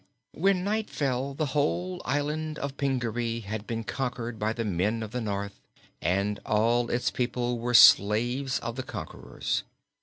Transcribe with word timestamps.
When 0.31 0.63
night 0.63 0.89
fell 0.89 1.35
the 1.35 1.45
whole 1.53 1.97
of 1.97 2.03
the 2.05 2.09
Island 2.09 2.57
of 2.57 2.75
Pingaree 2.75 3.41
had 3.41 3.67
been 3.67 3.83
conquered 3.83 4.39
by 4.39 4.51
the 4.51 4.65
men 4.65 5.03
of 5.03 5.11
the 5.11 5.21
North, 5.21 5.61
and 6.01 6.39
all 6.43 6.89
its 6.89 7.11
people 7.11 7.59
were 7.59 7.75
slaves 7.75 8.57
of 8.61 8.77
the 8.77 8.81
conquerors. 8.83 9.61